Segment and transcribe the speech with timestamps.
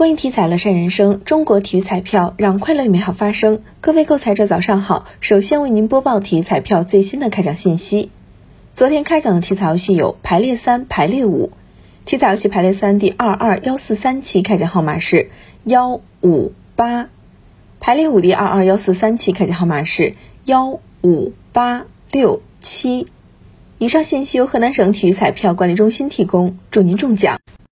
[0.00, 3.60] 公益体彩乐善人生，中国体育彩票让快乐与美好发生。
[3.82, 8.10] 各位购彩者早上好，首先为您播报体育彩票最新的开奖信息。
[8.74, 11.52] 昨天开奖的体彩游戏有排列三、排列五。
[12.06, 15.28] 体彩游戏排列三第二二幺四三期开奖号码是
[15.64, 17.10] 幺五八，
[17.78, 20.14] 排列五第二二幺四三期开奖号码是
[20.46, 23.06] 幺五八六七。
[23.76, 27.38] 以上信息由河南省体育彩票管理中心提供，祝您中奖。